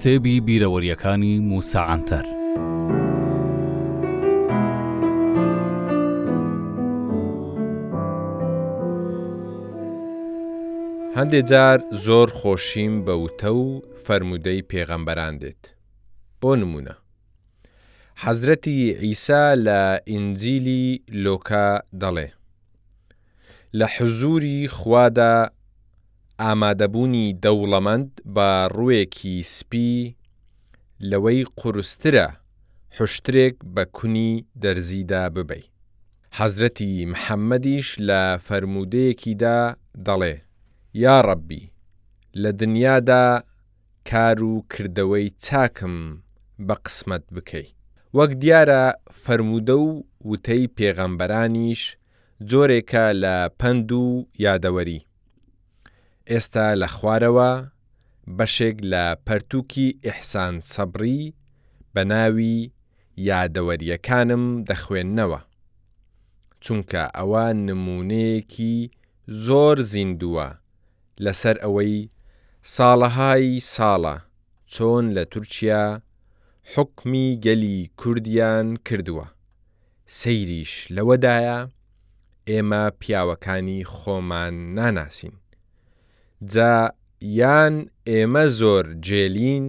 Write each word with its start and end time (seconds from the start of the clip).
کتێبی 0.00 0.36
بیرەوەریەکانی 0.48 1.34
موساعاتەر. 1.50 2.24
هەندێک 11.16 11.46
جار 11.50 11.78
زۆر 12.04 12.28
خۆشیم 12.38 12.94
بە 13.06 13.14
وتە 13.24 13.44
و 13.62 13.66
فەرمودەی 14.06 14.62
پێغەمبەران 14.70 15.34
دێت. 15.42 15.62
بۆ 16.40 16.52
نمونە. 16.60 16.94
حەزرەتی 18.22 18.76
ئیسا 19.02 19.44
لە 19.66 19.82
ئینجیلی 20.10 20.84
لۆکا 21.24 21.70
دەڵێ. 22.00 22.28
لە 23.78 23.86
حزوری 23.94 24.68
خوادا 24.68 25.34
ئامادەبوونی 26.46 27.26
دەوڵەمەند 27.44 28.08
بە 28.34 28.48
ڕووێکی 28.76 29.36
سپی 29.54 29.96
لەوەی 31.10 31.40
قورسترە 31.58 32.26
حشتێک 32.96 33.54
بە 33.74 33.82
کونی 33.96 34.32
دەرزیدا 34.62 35.24
ببەی. 35.36 35.64
حەزرەتی 36.38 36.90
محەممەدیش 37.12 37.88
لە 38.08 38.20
فرەرمودەیەکیدا 38.46 39.58
دەڵێ، 40.06 40.34
یا 41.04 41.16
ڕەبی، 41.28 41.62
لە 42.42 42.50
دنیادا 42.60 43.26
کار 44.10 44.38
و 44.50 44.54
کردەوەی 44.72 45.26
چاکم 45.44 45.96
بە 46.66 46.74
قسمت 46.84 47.24
بکەی. 47.34 47.68
وەک 48.16 48.32
دیارە 48.42 48.84
فەرمودە 49.24 49.76
و 49.86 49.90
وتەی 50.30 50.64
پێغەمبەرانیش 50.76 51.82
جۆرێکە 52.50 53.04
لە 53.22 53.34
پند 53.60 53.88
و 54.02 54.04
یادەوەری. 54.46 55.00
ئێستا 56.32 56.66
لە 56.82 56.88
خوارەوە 56.96 57.50
بەشێک 58.36 58.76
لە 58.92 59.04
پەرتووکی 59.26 59.88
ئیحسان 60.04 60.54
سەبری 60.72 61.22
بە 61.94 62.02
ناوی 62.12 62.56
یادەوەریەکانم 63.28 64.44
دەخوێندنەوە 64.68 65.40
چونکە 66.64 67.02
ئەوە 67.16 67.46
نمونەیەکی 67.66 68.76
زۆر 69.46 69.76
زیندووە 69.92 70.48
لەسەر 71.24 71.56
ئەوەی 71.64 71.96
ساڵەهای 72.74 73.46
ساڵە 73.74 74.16
چۆن 74.74 75.04
لە 75.16 75.22
تورکیا 75.32 75.84
حکمی 76.72 77.26
گەلی 77.44 77.78
کوردیان 78.00 78.66
کردووە 78.86 79.26
سەیریش 80.18 80.72
لەوەدایە 80.96 81.58
ئێمە 82.50 82.82
پیاوەکانی 83.00 83.80
خۆمان 83.94 84.54
ناناسین 84.78 85.34
جا 86.46 86.92
یان 87.20 87.86
ئێمە 88.08 88.44
زۆر 88.58 88.84
جێلین 89.06 89.66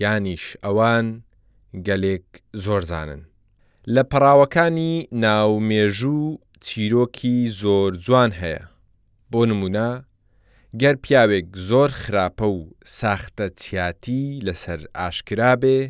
یانیش 0.00 0.44
ئەوان 0.64 1.06
گەلێک 1.86 2.26
زۆر 2.64 2.82
زانن. 2.90 3.22
لە 3.94 4.02
پەراوەکانی 4.10 4.94
ناومێژوو 5.22 6.38
چیرۆکی 6.66 7.38
زۆر 7.60 7.92
جوان 8.04 8.32
هەیە. 8.40 8.64
بۆ 9.30 9.40
نمونە، 9.50 9.90
گەر 10.82 10.94
پیاوێک 11.04 11.48
زۆر 11.68 11.90
خراپە 12.02 12.44
و 12.56 12.60
ساختە 13.00 13.46
چیاتی 13.60 14.24
لەسەر 14.46 14.80
ئاشکرابێ، 14.98 15.80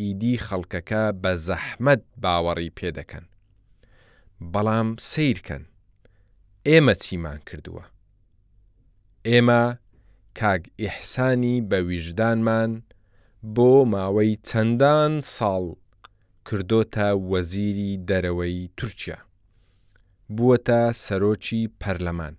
ئیدی 0.00 0.34
خەڵکەکە 0.46 1.04
بە 1.22 1.32
زەحمەت 1.46 2.02
باوەڕی 2.22 2.74
پێدەکەن. 2.78 3.24
بەڵام 4.52 4.88
سیرکەن، 5.10 5.62
ئێمە 6.68 6.92
چیمان 7.02 7.40
کردووە. 7.48 7.84
ئێمە 9.30 9.62
کاگ 10.38 10.62
ئیحسانی 10.82 11.56
بە 11.68 11.78
ویژدانمان 11.90 12.72
بۆ 13.56 13.70
ماوەی 13.92 14.32
چەندان 14.48 15.12
ساڵ 15.36 15.64
کردۆتە 16.46 17.08
وەزیری 17.30 17.90
دەرەوەی 18.08 18.58
تورکیا 18.78 19.18
بووەتە 20.36 20.80
سەرۆکی 21.04 21.62
پەرلەمان 21.80 22.34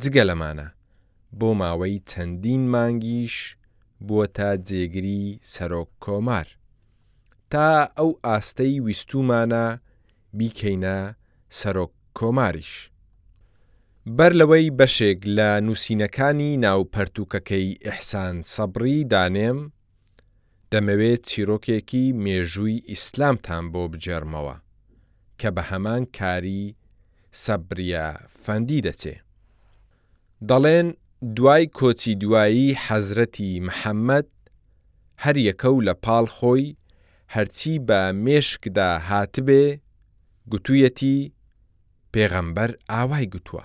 جگە 0.00 0.24
لەمانە 0.30 0.68
بۆ 1.38 1.48
ماوەی 1.60 2.02
چەندین 2.10 2.62
مانگیش 2.74 3.34
بووەتە 4.06 4.48
جێگری 4.68 5.24
سەرۆک 5.54 5.90
کۆمار 6.04 6.48
تا 7.52 7.66
ئەو 7.98 8.10
ئاستەی 8.26 8.74
ویستومانە 8.86 9.66
بیکەینە 10.38 10.98
سەرۆک 11.58 11.92
کۆماریش 12.18 12.72
بەر 14.18 14.32
لەوەی 14.40 14.70
بەشێک 14.78 15.20
لە 15.36 15.48
نووسینەکانی 15.66 16.58
ناوپەرتوکەکەی 16.64 17.68
ئەحسان 17.84 18.36
سەبری 18.54 19.00
دانێم، 19.12 19.58
دەمەوێت 20.72 21.22
چیرۆکێکی 21.30 22.04
مێژووی 22.24 22.82
ئیسلامتان 22.90 23.64
بۆ 23.72 23.82
بجێرمەوە 23.92 24.56
کە 25.40 25.48
بە 25.56 25.62
هەمان 25.70 26.02
کاری 26.18 26.64
سەبریە 27.42 28.08
فەندی 28.42 28.84
دەچێ. 28.86 29.16
دەڵێن 30.48 30.88
دوای 31.36 31.64
کۆچی 31.78 32.12
دوایی 32.22 32.68
حەزرەتی 32.86 33.52
محەممەد 33.66 34.28
هەر 35.24 35.36
یەکە 35.48 35.68
و 35.72 35.84
لە 35.88 35.94
پاڵ 36.04 36.24
خۆی 36.36 36.66
هەرچی 37.34 37.74
بە 37.88 38.00
مێشکدا 38.24 38.90
هاتبێ 39.08 39.64
گوتوویەتی 40.50 41.30
پێغەمبەر 42.12 42.70
ئاوای 42.92 43.28
گوتووە. 43.34 43.64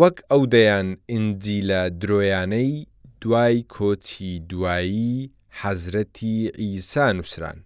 وەک 0.00 0.16
ئەو 0.30 0.42
دەیان 0.54 0.88
ئینجیلە 1.12 1.82
درۆیانەی 2.00 2.72
دوای 3.20 3.56
کۆچی 3.74 4.32
دوایی 4.50 5.30
حەزرەتی 5.60 6.36
ئیسان 6.62 7.16
ووسران 7.20 7.58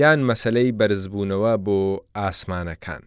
یان 0.00 0.18
مەسلەی 0.28 0.76
بەرزبوونەوە 0.78 1.54
بۆ 1.64 1.78
ئاسمانەکان. 2.18 3.02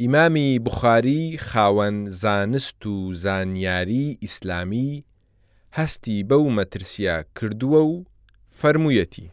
ئیمامی 0.00 0.48
بخاری 0.64 1.22
خاوەن 1.48 1.96
زانست 2.22 2.82
و 2.90 2.94
زانیاری 3.22 4.06
ئیسلامی 4.24 4.90
هەستی 5.78 6.16
بەو 6.28 6.44
مەترسیە 6.58 7.16
کردووە 7.38 7.80
و 7.92 8.04
فەرموویەتی. 8.60 9.24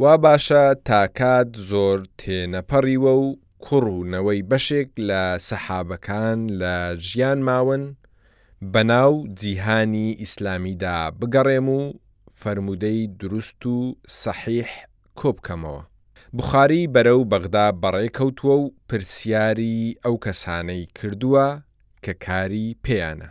وا 0.00 0.14
باشە 0.24 0.62
تاکات 0.88 1.50
زۆر 1.70 1.98
تێنەپەڕیوە 2.22 3.12
و 3.24 3.26
کوڕونەوەی 3.66 4.40
بەشێک 4.50 4.88
لە 5.08 5.22
سەحابەکان 5.48 6.38
لە 6.60 6.76
ژیان 7.08 7.40
ماون 7.48 7.84
بەناو 8.72 9.12
جیهانی 9.40 10.08
ئیسلامیدا 10.22 10.96
بگەڕێم 11.20 11.68
و 11.78 11.80
فەرمودەی 12.42 13.00
دروست 13.20 13.60
و 13.74 13.76
سەحیح 14.22 14.70
کۆبکەمەوە. 15.20 15.82
بخاری 16.38 16.90
بەرە 16.94 17.14
و 17.20 17.24
بەغدا 17.32 17.66
بەڕێکەوتووە 17.82 18.56
و 18.62 18.64
پرسیاری 18.88 19.80
ئەو 20.04 20.14
کەسانەی 20.24 20.84
کردووە 20.96 21.46
کە 22.04 22.12
کاری 22.24 22.66
پێیانە. 22.84 23.28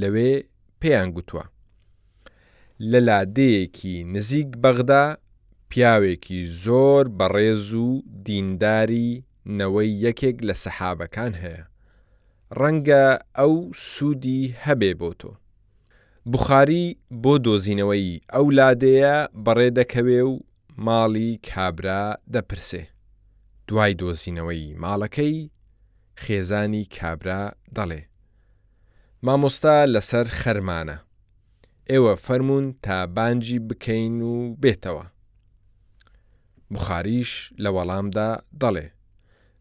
لەوێ 0.00 0.32
پێیان 0.80 1.08
گوتووە. 1.16 1.44
لە 2.90 2.98
لادەیەکی 3.08 3.94
نزیک 4.14 4.50
بەغدا 4.62 5.04
پیاوێکی 5.70 6.40
زۆر 6.64 7.04
بەڕێز 7.18 7.66
و 7.86 7.88
دینداری 8.26 9.12
نەوەی 9.58 9.90
یەکێک 10.04 10.36
لە 10.48 10.54
سەحابەکان 10.62 11.32
هەیە. 11.42 11.62
ڕەنگە 12.58 13.04
ئەو 13.38 13.52
سوودی 13.90 14.42
هەبێ 14.64 14.90
بۆ 15.00 15.10
تۆ. 15.20 15.30
بخاری 16.32 16.84
بۆ 17.22 17.34
دۆزینەوەی 17.44 18.20
ئەو 18.34 18.46
لادەیە 18.58 19.16
بەڕێ 19.44 19.68
دەکەوێ 19.78 20.20
و 20.30 20.34
ماڵی 20.86 21.30
کابرا 21.48 22.04
دەپرسێ. 22.34 22.82
دوای 23.68 23.92
دۆزینەوەی 24.00 24.64
ماڵەکەی 24.82 25.36
خێزانی 26.22 26.84
کابرا 26.96 27.42
دەڵێ. 27.76 28.00
مامۆستا 29.24 29.76
لەسەر 29.94 30.26
خەرمانە. 30.40 30.96
ئێوە 31.90 32.14
فەرمونون 32.24 32.66
تا 32.84 32.96
بانجی 33.16 33.58
بکەین 33.68 34.16
و 34.32 34.34
بێتەوە. 34.62 35.04
بخاریش 36.74 37.32
لە 37.62 37.68
وەڵامدا 37.76 38.30
دەڵێ. 38.62 38.86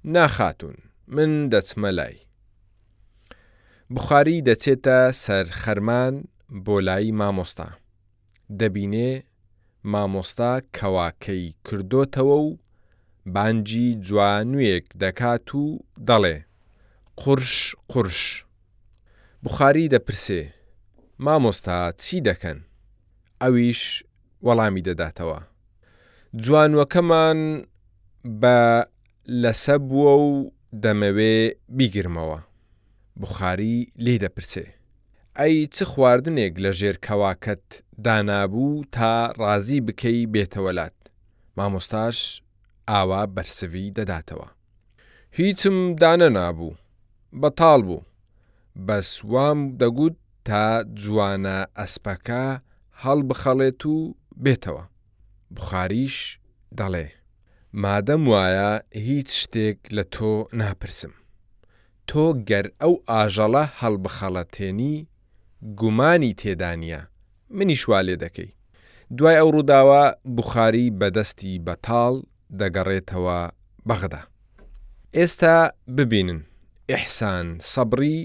ناخاتون 0.06 0.74
من 1.08 1.50
دەچمە 1.50 1.88
لای. 2.00 2.16
بخاری 3.96 4.42
دەچێتە 4.48 5.00
سەر 5.24 5.46
خەرمان 5.62 6.14
بۆ 6.66 6.78
لای 6.88 7.12
مامۆستا. 7.20 7.68
دەبینێ 8.60 9.10
مامۆستا 9.92 10.54
کەواکەی 10.76 11.44
کردوتەوە 11.66 12.36
و 12.46 12.58
بانجی 13.26 13.90
جوانوێک 14.06 14.86
دەکات 15.02 15.50
و 15.62 15.64
دەڵێ، 16.08 16.38
قورش 17.22 17.76
قورش. 17.92 18.22
بخاری 19.44 19.90
دەپرسێ، 19.94 20.44
مامۆستا 21.26 21.80
چی 22.02 22.18
دەکەن؟ 22.28 22.58
ئەویش 23.42 23.84
وەڵامی 24.46 24.82
دەداتەوە. 24.88 25.40
جوانوەکەمان 26.44 27.40
بە 28.42 28.58
لەسە 29.42 29.76
بووە 29.88 30.12
و 30.28 30.52
دەمەوێ 30.84 31.36
بیگرمەوە 31.78 32.40
بخاری 33.22 33.78
لێ 34.06 34.16
دەپرسێ 34.24 34.68
ئەی 35.40 35.54
چ 35.76 35.78
خواردنێک 35.92 36.54
لە 36.64 36.72
ژێر 36.80 36.98
کەواکەت 37.06 37.66
دانابوو 38.06 38.84
تا 38.96 39.16
ڕازی 39.40 39.80
بکەی 39.88 40.28
بێتەوەلات 40.34 40.98
مامۆستاش 41.58 42.18
ئاوا 42.90 43.22
بەرسوی 43.36 43.94
دەداتەوە 43.98 44.48
هیچم 45.38 45.76
دانە 46.02 46.30
نابوو 46.38 46.78
بەتاڵ 47.42 47.80
بوو 47.88 48.06
بەس 48.88 49.10
وام 49.34 49.60
دەگوت 49.82 50.16
تا 50.48 50.82
جوانە 51.02 51.58
ئەسپەکە 51.80 52.46
هەڵ 53.04 53.20
بخەڵێت 53.30 53.82
و 53.94 53.98
بێتەوە 54.46 54.84
بخاریش 55.56 56.18
دەڵێ 56.80 57.08
مادەم 57.82 58.22
وایە 58.32 58.70
هیچ 59.06 59.30
شتێک 59.42 59.78
لە 59.96 60.04
تۆ 60.16 60.34
ناپرسم. 60.62 61.12
تۆ 62.10 62.26
گەر 62.50 62.66
ئەو 62.82 62.94
ئاژەڵە 63.10 63.64
هەڵبخەڵەتێنی 63.80 64.96
گومانی 65.80 66.34
تێدانە 66.42 67.00
منیشوا 67.58 68.00
لێ 68.08 68.16
دەکەی. 68.24 68.50
دوای 69.18 69.36
ئەو 69.40 69.50
ڕووداوە 69.56 70.04
بخاری 70.38 70.94
بەدەستی 71.00 71.62
بەتاڵ 71.66 72.14
دەگەڕێتەوە 72.60 73.40
بەغدا. 73.90 74.22
ئێستا 75.18 75.56
ببینن 75.98 76.40
ئحسان 76.92 77.48
سەبری 77.74 78.20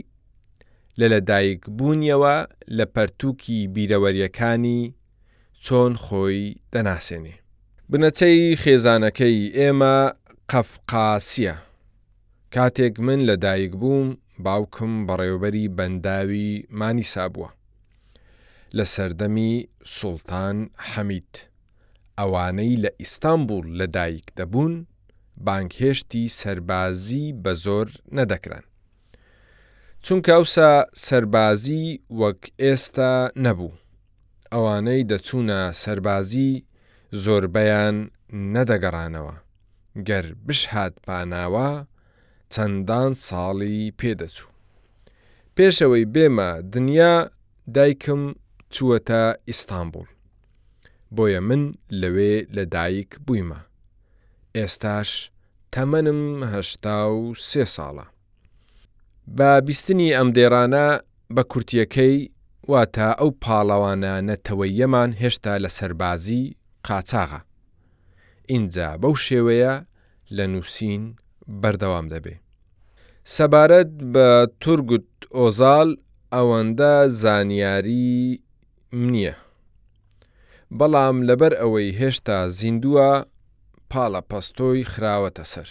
لە 0.99 1.06
لەدایک 1.12 1.61
بوونیەوە 1.79 2.37
لە 2.77 2.85
پەرتووکی 2.94 3.61
بیرەوەریەکانی 3.75 4.83
چۆن 5.65 5.93
خۆی 6.05 6.39
دەناسێنێ. 6.73 7.37
بنەچەی 7.93 8.40
خێزانەکەی 8.62 9.38
ئێمە 9.56 9.96
قەفقاسیە 10.50 11.55
کاتێک 12.55 12.94
من 13.06 13.20
لەدایک 13.29 13.73
بووم 13.81 14.08
باوکم 14.44 14.93
بەڕێوبەری 15.08 15.67
بەنداوی 15.76 16.49
مانیسا 16.79 17.26
بووە 17.35 17.50
لە 18.76 18.85
سەردەمی 18.94 19.55
سوڵتان 19.96 20.56
حەمید 20.90 21.32
ئەوانەی 22.19 22.75
لە 22.85 22.90
ئیستانبول 23.00 23.67
لەدایک 23.81 24.26
دەبوون 24.38 24.75
بانکهێشتی 25.46 26.25
سەربازی 26.41 27.26
بە 27.43 27.52
زۆر 27.64 27.88
نەدەکران 28.17 28.64
چونکە 30.05 30.31
ئەوسا 30.37 30.73
سەربازی 31.06 31.84
وەک 32.20 32.41
ئێستا 32.62 33.12
نەبوو 33.46 33.73
ئەوانەی 34.52 35.02
دەچوونە 35.11 35.61
سەربازی 35.82 36.52
زۆربەیان 37.25 37.96
نەدەگەڕانەوە 38.55 39.34
گەر 40.08 40.26
بشهات 40.46 40.94
پاناوە 41.05 41.69
چەندان 42.52 43.10
ساڵی 43.26 43.94
پێدەچوو 44.00 44.52
پێشەوەی 45.56 46.05
بێمە 46.14 46.50
دنیا 46.75 47.14
دایکم 47.76 48.22
چووەتە 48.75 49.22
ئیستانبول 49.49 50.08
بۆیە 51.16 51.40
من 51.49 51.62
لەوێ 52.00 52.34
لە 52.56 52.64
دایک 52.75 53.10
بوویمە 53.26 53.60
ئێستاش 54.56 55.10
تەمەنم 55.72 56.22
هەشتا 56.52 56.99
و 57.19 57.22
سێ 57.49 57.64
ساڵە 57.75 58.06
بە 59.37 59.50
بیستنی 59.66 60.14
ئەم 60.16 60.28
دێرانە 60.37 60.87
بە 61.34 61.43
کورتیەکەی 61.52 62.16
واتە 62.70 63.08
ئەو 63.20 63.31
پاڵەوانە 63.43 64.14
نەتەوەیەمان 64.28 65.10
هێشتا 65.22 65.55
لە 65.64 65.70
سەربازی 65.78 66.44
قاچاغە. 66.88 67.40
ئینجا 68.50 68.88
بەو 69.02 69.14
شێوەیە 69.26 69.73
لە 70.37 70.44
نووسین 70.52 71.02
بەردەوام 71.62 72.06
دەبێ. 72.14 72.35
سەبارەت 73.35 73.93
بە 74.12 74.29
تورگوت 74.62 75.11
ئۆزال 75.38 75.90
ئەوەندە 76.35 76.94
زانیاری 77.23 78.11
نییە. 79.11 79.35
بەڵام 80.79 81.17
لەبەر 81.29 81.52
ئەوەی 81.61 81.90
هێشتا 82.00 82.37
زیندووە 82.58 83.11
پاڵە 83.91 84.23
پەستۆی 84.31 84.88
خراوەتە 84.93 85.44
سەر. 85.52 85.69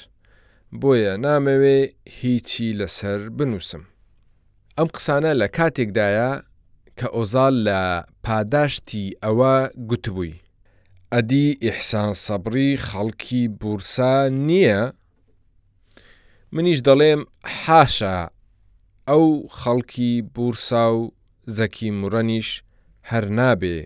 بۆیە 0.81 1.13
نامەوێ 1.25 1.79
هیچی 2.19 2.67
لەسەر 2.79 3.19
بنووسم. 3.37 3.83
ئەم 4.77 4.87
قسانە 4.95 5.31
لە 5.41 5.47
کاتێکدایە 5.57 6.31
کە 6.99 7.07
ئۆزال 7.17 7.55
لە 7.67 7.81
پاداشتی 8.25 9.05
ئەوە 9.23 9.55
گوتبووی. 9.89 10.35
ئەدی 11.13 11.47
ئیحسان 11.63 12.11
سەبری 12.25 12.69
خەڵکی 12.87 13.41
بورسا 13.61 14.13
نییە؟ 14.47 14.81
منیش 16.55 16.79
دەڵێم 16.87 17.21
حاشە 17.61 18.17
ئەو 19.09 19.25
خەڵکی 19.59 20.11
بورسا 20.35 20.85
و 20.95 21.01
زەکی 21.57 21.89
مڕەنیش 22.01 22.49
هەر 23.09 23.25
نابێ 23.39 23.77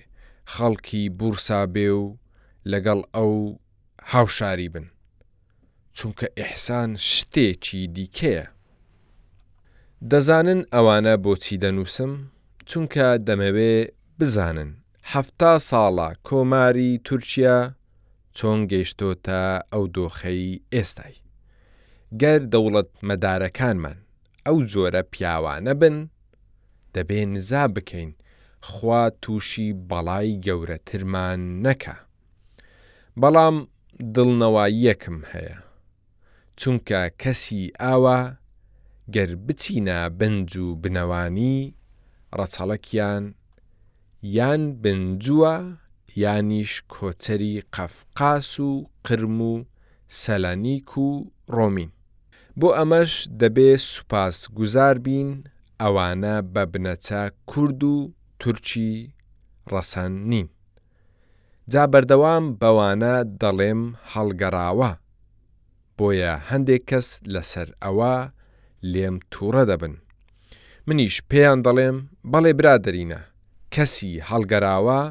خەڵکی 0.54 1.04
بورسا 1.20 1.60
بێ 1.74 1.90
و 2.02 2.06
لەگەڵ 2.72 3.00
ئەو 3.16 3.34
هاوشاری 4.12 4.70
بن 4.74 4.86
چونکە 5.98 6.28
ئیحسان 6.38 6.90
شتێکی 7.12 7.82
دیکەیە 7.96 8.46
دەزانن 10.12 10.62
ئەوانە 10.74 11.16
بۆچی 11.24 11.58
دەنووسم 11.64 12.14
چونکە 12.70 13.08
دەمەوێ 13.28 13.74
بزانن 14.20 14.72
هەفتا 15.10 15.52
ساڵە 15.70 16.10
کۆماری 16.28 16.92
تورکیا 17.08 17.56
چۆن 18.38 18.60
گەیشتۆتە 18.72 19.42
ئەو 19.74 19.84
دۆخەی 19.96 20.62
ئێستای. 20.74 21.16
گەر 22.22 22.42
دەوڵەت 22.54 22.92
مەدارەکانمان 23.08 23.98
ئەو 24.46 24.58
جۆرە 24.72 25.02
پیاوانە 25.14 25.74
بن، 25.82 25.96
دەبێ 26.96 27.22
نزا 27.34 27.64
بکەین 27.76 28.12
خوا 28.70 29.04
تووشی 29.22 29.70
بەڵای 29.90 30.40
گەورەترمان 30.46 31.40
نەکە. 31.66 31.96
بەڵام 33.22 33.58
دڵنەوەیەکم 34.16 35.20
هەیە، 35.32 35.58
چونکە 36.60 37.00
کەسی 37.22 37.64
ئاوە 37.82 38.20
گەر 39.16 39.30
بچینە 39.46 40.00
بنج 40.20 40.50
و 40.64 40.68
بنەوانی 40.82 41.58
ڕەچەڵەکیان 42.38 43.24
یان 44.24 44.62
بنجووە 44.82 45.76
یانیش 46.16 46.72
کۆچەری 46.94 47.64
قەفقاس 47.74 48.60
و 48.60 48.86
قرم 49.04 49.42
و 49.42 49.66
سەلانیک 50.24 50.92
و 50.98 51.10
ڕۆمین 51.56 51.90
بۆ 52.60 52.68
ئەمەش 52.78 53.12
دەبێ 53.42 53.70
سوپاس 53.92 54.38
گوزار 54.58 54.96
بین 55.06 55.30
ئەوانە 55.82 56.36
بە 56.54 56.64
بنەچە 56.74 57.22
کورد 57.50 57.82
و 57.94 57.96
تورکی 58.42 58.92
ڕەسەن 59.72 60.12
نین 60.32 60.48
جا 61.72 61.84
بەردەوام 61.94 62.44
بەوانە 62.62 63.14
دەڵێم 63.42 63.82
هەڵگەڕاوە 64.12 64.92
بۆیە 65.98 66.34
هەندێک 66.50 66.84
کەس 66.90 67.08
لەسەر 67.34 67.68
ئەوە 67.84 68.16
لێم 68.92 69.16
تووڕە 69.32 69.64
دەبن 69.70 69.94
منیش 70.88 71.16
پێیان 71.30 71.60
دەڵێم 71.66 71.98
بەڵێ 72.32 72.52
برادرینە 72.60 73.22
کەسی 73.74 74.22
هەڵگەراوە 74.30 75.02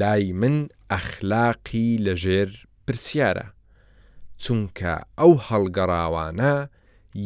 لای 0.00 0.26
من 0.40 0.56
ئەخلاقی 0.92 1.88
لەژێر 2.06 2.48
پرسیارە 2.86 3.46
چونکە 4.42 4.94
ئەو 5.18 5.32
هەڵگەڕاوانە 5.48 6.54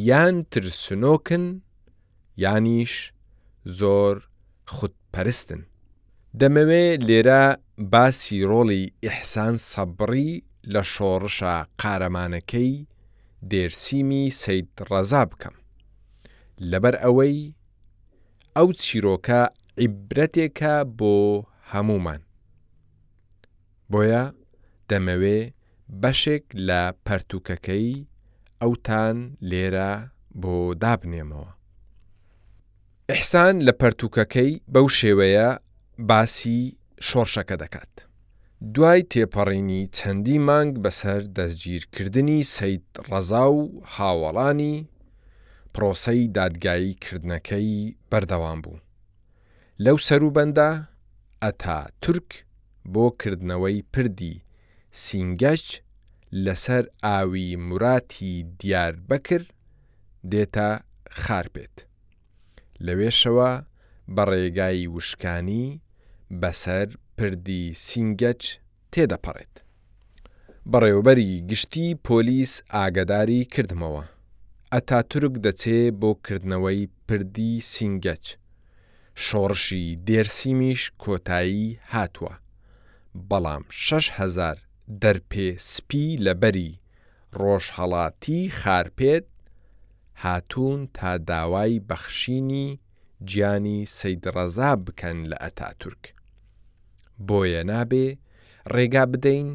یان 0.08 0.36
ترسنۆکن 0.52 1.44
یانیش 2.44 2.94
زۆر 3.78 4.14
خودپەرستن. 4.74 5.60
دەمەوێ 6.40 6.84
لێرە 7.08 7.42
باسی 7.92 8.38
ڕۆڵی 8.50 8.82
ئیحسان 9.04 9.54
سەبڕی 9.72 10.30
لە 10.72 10.82
شۆڕشە 10.92 11.54
قارەمانەکەی 11.80 12.72
دێرسیمی 13.50 14.24
سید 14.40 14.68
ڕەزا 14.90 15.22
بکەم. 15.30 15.54
لەبەر 16.70 16.94
ئەوەی 17.02 17.38
ئەو 18.56 18.68
چیرۆکە 18.82 19.42
عیبرەتێکە 19.84 20.74
بۆ 20.98 21.16
هەمومان. 21.72 22.22
بۆیە 23.90 24.24
دەمەوێ 24.88 25.38
بەشێک 26.02 26.44
لە 26.68 26.82
پەرتوکەکەی 27.06 27.90
ئەوتان 28.62 29.16
لێرە 29.50 29.92
بۆ 30.42 30.54
دابنێمەوە. 30.82 31.50
ئەحسان 33.10 33.54
لە 33.66 33.72
پەرتوکەکەی 33.80 34.52
بەو 34.72 34.86
شێوەیە 34.98 35.48
باسی 36.08 36.60
شۆڕشەکە 37.06 37.56
دەکات. 37.62 37.92
دوای 38.74 39.00
تێپەڕینی 39.10 39.82
چەندی 39.96 40.38
مانگ 40.48 40.72
بەسەر 40.84 41.20
دەستگیرکردنی 41.36 42.38
سید 42.54 42.84
ڕەزا 43.08 43.44
و 43.58 43.62
هاوەڵانی 43.94 44.76
پرۆسەی 45.74 46.22
دادگاییکردنەکەی 46.36 47.68
بەردەوام 48.10 48.58
بوو. 48.64 48.76
لەو 49.84 49.96
سەروبەندا 50.08 50.68
ئەتا 51.44 51.74
تورک 52.02 52.30
بۆ 52.92 53.04
کردنەوەی 53.20 53.78
پردی 53.92 54.34
سینگەش 55.04 55.64
لەسەر 56.44 56.84
ئاوی 57.04 57.48
موراتی 57.68 58.32
دیار 58.60 58.94
بەکر 59.08 59.42
دێتە 60.30 60.68
خار 61.22 61.46
بێت. 61.54 61.76
لەوێشەوە 62.86 63.50
بە 64.14 64.22
ڕێگای 64.30 64.82
وشکانی 64.96 65.66
بەسەر 66.40 66.88
پردی 67.16 67.62
سینگەچ 67.86 68.42
تێدەپەڕێت. 68.92 69.54
بەڕێوبەری 70.70 71.32
گشتی 71.50 71.86
پۆلیس 72.06 72.52
ئاگداری 72.74 73.40
کردمەوە. 73.54 74.04
ئەتا 74.72 74.98
تورک 75.10 75.34
دەچێ 75.44 75.78
بۆ 76.00 76.10
کردنەوەی 76.26 76.82
پردی 77.06 77.52
سینگەچ. 77.72 78.26
شۆڕشی 79.24 79.84
دێرسیمیش 80.06 80.82
کۆتایی 81.02 81.66
هاتووە. 81.92 82.34
بەڵام 83.28 83.62
6هزار 83.86 84.56
دەرپێ 85.02 85.46
سپی 85.72 86.06
لەبەری 86.26 86.72
ڕۆژهڵاتی 87.40 88.40
خارپێت 88.60 89.24
هاتوون 90.24 90.80
تا 90.96 91.10
داوای 91.30 91.74
بەخشینی 91.88 92.68
گیانی 93.30 93.78
سەیدڕەزا 93.98 94.70
بکەن 94.84 95.18
لە 95.30 95.36
ئەتاتورک. 95.44 96.04
بۆیە 97.26 97.62
نابێ 97.70 98.08
ڕێگا 98.74 99.04
بدەین 99.12 99.48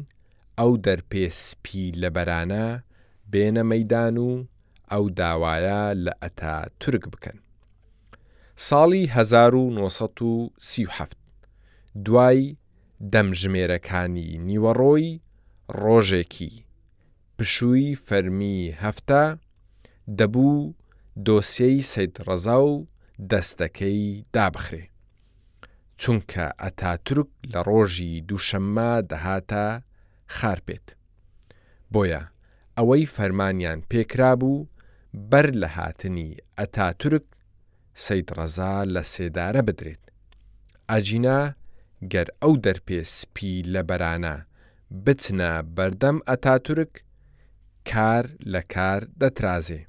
ئەو 0.58 0.72
دەرپێ 0.84 1.24
سپی 1.44 1.84
لە 2.02 2.08
بەرانە 2.16 2.66
بێنە 3.32 3.62
مەدان 3.70 4.16
و 4.26 4.30
ئەو 4.92 5.04
داوایە 5.18 5.82
لە 6.04 6.12
ئەتا 6.22 6.56
تورک 6.80 7.04
بکەن. 7.12 7.38
ساڵی 8.56 9.04
1937 9.06 11.16
دوای 12.04 12.56
دەمژمێرەکانی 13.12 14.28
نیوەڕۆی 14.48 15.20
ڕۆژێکی 15.82 16.52
پشووی 17.38 17.98
فەرمی 18.06 18.58
هەفتە 18.82 19.22
دەبوو 20.18 20.56
دۆسیەی 21.26 21.80
سید 21.92 22.14
ڕەزا 22.26 22.58
و 22.70 22.72
دەستەکەی 23.30 24.04
دابخرێ 24.34 24.84
چونکە 26.00 26.44
ئەتاترک 26.62 27.30
لە 27.52 27.60
ڕۆژی 27.68 28.12
دووشەممە 28.28 28.90
دەهاتە 29.10 29.64
خارپێت 30.36 30.86
بۆیە 31.92 32.22
ئەوەی 32.76 33.06
فەرمانیان 33.16 33.78
پێکرا 33.90 34.32
بوو 34.40 34.66
بەر 35.30 35.46
لە 35.62 35.68
هاتنی 35.76 36.30
ئەتاترک 36.58 37.26
سەید 38.04 38.28
ڕەزا 38.38 38.74
لە 38.94 39.02
سێدارە 39.12 39.62
بدرێت. 39.68 40.02
ئەجینا 40.90 41.40
گەر 42.12 42.28
ئەو 42.42 42.52
دەرپێ 42.64 43.00
سپی 43.18 43.54
لە 43.74 43.82
بەرانە 43.88 44.36
بچنە 45.04 45.50
بەردەم 45.76 46.16
ئەتاتورک 46.28 46.94
کار 47.90 48.24
لە 48.52 48.62
کار 48.74 49.00
دەترازێ. 49.20 49.80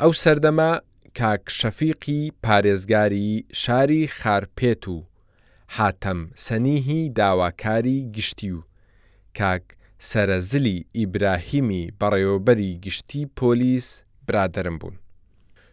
ئەو 0.00 0.12
سەردەما 0.22 0.72
کاک 1.18 1.42
شەفیقی 1.58 2.22
پارێزگاری 2.44 3.30
شاری 3.62 4.02
خارپێت 4.18 4.82
و 4.94 4.96
حاتەم 5.76 6.20
سەنیهی 6.46 7.00
داواکاری 7.18 7.98
گشتی 8.16 8.50
و 8.56 8.60
کاک 9.38 9.64
سەرەزلی 10.10 10.78
ئیبراهیمی 10.98 11.92
بەڕێوەبەری 12.00 12.70
گشتی 12.84 13.22
پۆلیس 13.38 13.88
برادرم 14.26 14.76
بوون. 14.80 14.96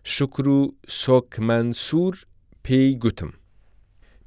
شکر 0.04 0.48
و 0.48 0.76
سۆکمەنسوور 0.88 2.24
پێی 2.66 2.96
گوتم. 3.04 3.34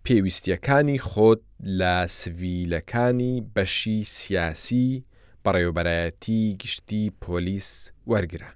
پێویستیەکانی 0.04 0.98
خۆت 1.08 1.40
لە 1.80 1.94
سڤیلەکانی 2.18 3.44
بەشی 3.54 4.00
سیاسی 4.04 5.04
بەڕێوبەرایەتی 5.44 6.56
گشتی 6.60 7.12
پۆلیس 7.22 7.70
وەرگرە. 8.10 8.50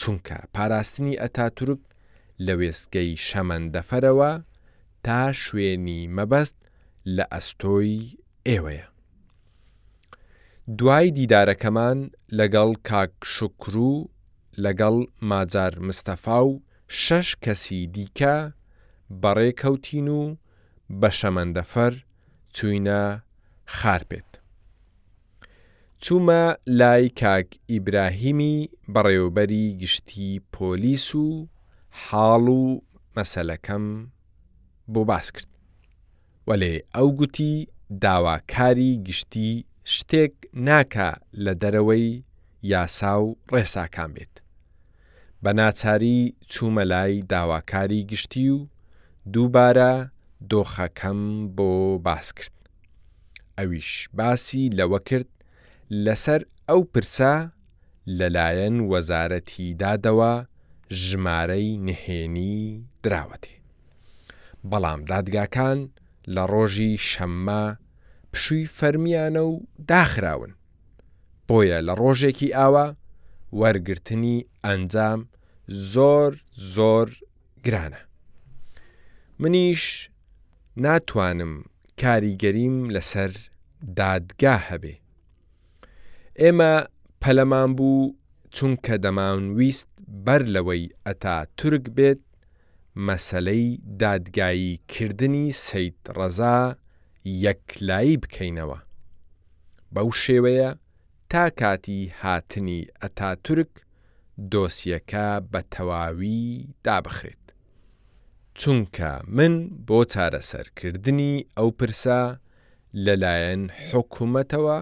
چونکە 0.00 0.38
پاراستنی 0.54 1.18
ئەتاتورک 1.22 1.82
لە 2.46 2.52
وێستگەی 2.60 3.16
شەمەندەفەرەوە 3.28 4.32
تا 5.04 5.32
شوێنی 5.42 6.00
مەبەست 6.16 6.58
لە 7.16 7.24
ئەستۆی 7.32 8.18
ئێوەیە. 8.48 8.86
دوای 10.78 11.10
دیدارەکەمان 11.18 11.98
لەگەڵ 12.38 12.70
کاک 12.88 13.12
شکر 13.34 13.76
و 13.76 14.10
لەگەڵ 14.64 14.96
ماجار 15.30 15.72
مستەفا 15.86 16.38
و 16.46 16.52
شەش 17.04 17.28
کەسی 17.44 17.80
دیکە 17.94 18.34
بەڕێکەوتین 19.22 20.08
و 20.18 20.22
بە 21.00 21.10
شەمەندەفەر 21.18 21.94
چوینە 22.56 23.02
خارپێت. 23.76 24.30
چوومە 26.04 26.42
لای 26.80 27.08
کاک 27.20 27.48
ئیبراهیمی 27.70 28.68
بەڕێوبەری 28.94 29.66
گشتی 29.80 30.30
پۆلیس 30.54 31.08
و 31.24 31.46
حاڵ 32.02 32.46
و 32.60 32.82
مەسەلەکەم 33.16 33.84
بۆ 34.92 35.02
باس 35.10 35.26
کرد. 35.32 35.48
وەلێ 36.48 36.74
ئەو 36.94 37.08
گوتی 37.18 37.54
داواکاری 38.04 38.92
گشتی 39.06 39.50
شتێک 39.96 40.34
ناکە 40.66 41.10
لە 41.44 41.52
دەرەوەی 41.62 42.22
یاسا 42.70 43.14
و 43.22 43.36
ڕێساکان 43.52 44.10
بێت. 44.14 44.41
بە 45.44 45.52
ناچاری 45.54 46.18
چوومە 46.50 46.84
لای 46.92 47.22
داواکاری 47.22 48.00
گشتی 48.10 48.48
و 48.56 48.58
دووبارە 49.32 49.94
دۆخەکەم 50.50 51.20
بۆ 51.56 51.72
باس 52.06 52.28
کرد. 52.38 52.52
ئەویش 53.58 53.90
باسی 54.18 54.70
لەوە 54.78 55.00
کرد 55.08 55.28
لەسەر 56.04 56.40
ئەو 56.70 56.80
پرسا 56.94 57.34
لەلایەن 58.18 58.76
وەزارەتی 58.90 59.76
دادەوە 59.82 60.34
ژمارەی 61.02 61.70
نهێنی 61.86 62.64
دراوەتێ. 63.04 63.52
بەڵام 64.70 65.00
دادگاکان 65.10 65.78
لە 66.34 66.44
ڕۆژی 66.52 66.92
شەممە 67.12 67.64
پشووی 68.32 68.70
فەرمیانە 68.78 69.40
و 69.52 69.54
داخراون. 69.90 70.52
بۆیە 71.48 71.78
لە 71.86 71.94
ڕۆژێکی 72.00 72.54
ئاوە 72.56 72.86
وەرگرتنی 73.60 74.36
ئەنجام 74.64 75.20
زۆر 75.92 76.32
زۆر 76.74 77.08
گرانە. 77.64 78.00
منیش 79.40 79.82
ناتوانم 80.84 81.52
کاریگەریم 82.02 82.76
لەسەر 82.94 83.32
دادگا 84.00 84.56
هەبێ. 84.68 84.94
ئێمە 86.40 86.74
پەلەمان 87.22 87.70
بوو 87.76 88.14
چونکە 88.56 88.94
دەمان 89.04 89.42
ویست 89.58 89.88
بەر 90.26 90.42
لەوەی 90.54 90.84
ئەتا 91.06 91.36
تورک 91.58 91.84
بێت 91.96 92.20
مەسلەی 93.06 93.68
دادگایی 94.02 94.80
کردنی 94.92 95.46
سید 95.66 95.96
ڕەزا 96.16 96.58
یەکلایی 97.46 98.20
بکەینەوە. 98.22 98.78
بەو 99.94 100.10
شێوەیە 100.24 100.70
تا 101.32 101.48
کاتی 101.50 102.12
هاتنی 102.20 102.80
ئەتاتورک 103.04 103.70
دۆسیەکە 104.54 105.26
بە 105.52 105.60
تەواوی 105.74 106.40
دابخرێت. 106.84 107.44
چونکە 108.60 109.12
من 109.36 109.52
بۆ 109.88 109.98
چارەسەرکردنی 110.12 111.34
ئەو 111.58 111.68
پرسە 111.78 112.20
لەلایەن 113.04 113.62
حکوومەتەوە 113.88 114.78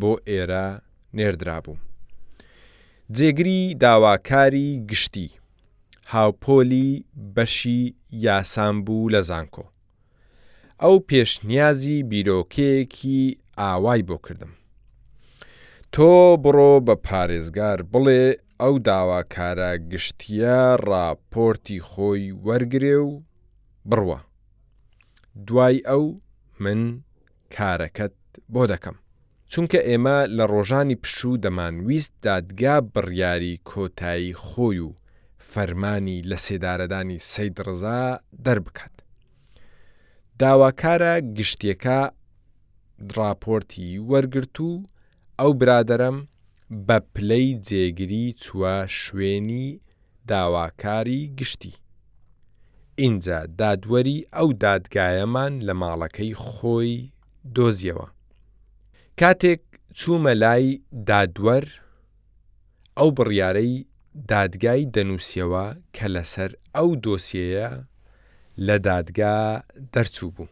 بۆ 0.00 0.12
ئێرە 0.28 0.66
نێردرابووم. 1.16 1.80
جێگری 3.16 3.60
داواکاری 3.82 4.70
گشتی، 4.90 5.28
هاوپۆلی 6.12 6.90
بەشی 7.36 7.82
یاسانبوو 8.24 9.10
لە 9.14 9.20
زانکۆ. 9.28 9.64
ئەو 10.82 10.94
پێشنیازی 11.08 11.96
بیرۆکەیەکی 12.10 13.36
ئاوای 13.58 14.02
بۆ 14.08 14.18
کردم. 14.26 14.50
تۆ 15.96 16.06
بڕۆ 16.44 16.72
بە 16.86 16.94
پارێزگار 17.06 17.78
بڵێ 17.92 18.24
ئەو 18.60 18.74
داواکارە 18.88 19.70
گشتیە 19.92 20.58
راپۆرتی 20.90 21.78
خۆی 21.90 22.22
وەرگێ 22.46 22.96
و 23.10 23.12
بڕوە. 23.90 24.18
دوای 25.46 25.76
ئەو 25.88 26.04
من 26.62 26.80
کارەکەت 27.54 28.16
بۆ 28.52 28.62
دەکەم. 28.72 28.96
چونکە 29.52 29.78
ئێمە 29.88 30.18
لە 30.36 30.44
ڕۆژانی 30.52 31.00
پشوو 31.02 31.40
دەمانویست 31.44 32.12
دادگا 32.26 32.76
بڕیاری 32.94 33.54
کۆتایی 33.70 34.34
خۆی 34.46 34.78
و 34.86 34.90
فەرمانی 35.52 36.18
لە 36.30 36.36
سێدارەدانی 36.46 37.18
سەید 37.32 37.56
ڕزا 37.66 38.02
دەربکات. 38.46 38.94
داواکارە 40.40 41.12
گشتیەکە 41.38 41.98
دراپۆرتی 43.08 43.88
وەرگرت 44.10 44.56
و 44.68 44.70
ئەو 45.40 45.52
برادەرم 45.60 46.16
بە 46.86 46.98
پلەی 47.14 47.48
جێگری 47.68 48.26
چووە 48.42 48.76
شوێنی 49.00 49.68
داواکاری 50.30 51.22
گشتی. 51.38 51.74
ئینجا 53.00 53.38
دادوەری 53.60 54.18
ئەو 54.36 54.48
دادگایەمان 54.64 55.52
لە 55.66 55.74
ماڵەکەی 55.82 56.32
خۆی 56.46 56.94
دۆزیەوە. 57.56 58.06
کاتێک 59.20 59.62
چوومە 59.98 60.34
لای 60.42 60.66
دادوەر 61.08 61.66
ئەو 62.98 63.08
بڕیارەی 63.16 63.74
دادگای 64.32 64.82
دەنووسیەوە 64.94 65.66
کە 65.96 66.06
لەسەر 66.14 66.50
ئەو 66.76 66.88
دۆسیەیە 67.04 67.70
لە 68.66 68.76
دادگا 68.88 69.38
دەرچوو 69.94 70.30
بوو. 70.36 70.46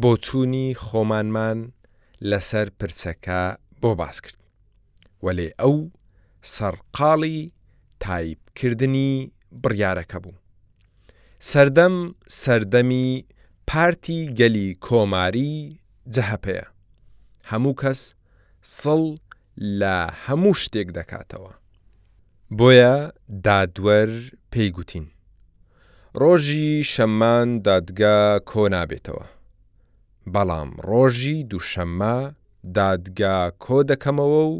بۆ 0.00 0.10
چوونی 0.26 0.66
خۆمانمان 0.84 1.58
لەسەر 2.30 2.68
پرسەکە 2.78 3.40
بۆ 3.80 3.90
باس 4.00 4.16
کرد 4.24 4.38
وەلێ 5.24 5.48
ئەو 5.60 5.74
سەرقاڵی 6.54 7.38
تایبکردنی 8.04 9.12
بڕیارەکە 9.62 10.18
بوو 10.24 10.36
سەردەم 11.50 11.96
سەردەمی 12.42 13.08
پارتی 13.68 14.20
گەلی 14.38 14.68
کۆماری 14.86 15.54
جەهپەیە 16.14 16.66
هەموو 17.50 17.74
کەس 17.80 18.00
سڵ 18.80 19.02
لە 19.80 19.96
هەموو 20.24 20.52
شتێک 20.62 20.88
دەکاتەوە 20.98 21.52
بۆیە 22.58 22.94
دادوەر 23.44 24.10
پێیگوتین 24.52 25.06
ڕۆژی 26.20 26.70
شەممان 26.92 27.48
دادگا 27.66 28.18
کۆ 28.50 28.62
نابێتەوە 28.74 29.24
بەڵام 30.34 30.70
ڕۆژی 30.88 31.36
دووشەممە 31.50 32.16
دادگا 32.78 33.36
کۆ 33.64 33.78
دەکەمەوە 33.90 34.42
و 34.52 34.56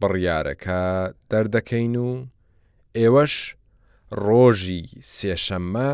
بڕیارەکە 0.00 0.82
دەردەکەین 1.30 1.94
و 2.06 2.10
ئێوەش 2.98 3.34
ڕۆژی 4.24 4.82
سێشەممە 5.16 5.90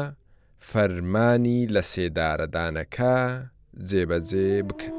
فەرمانی 0.71 1.61
لە 1.75 1.83
سێدارەدانەکە 1.93 3.17
جێبەجێ 3.89 4.51
بکەن. 4.69 4.95